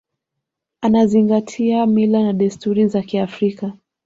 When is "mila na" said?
1.85-2.33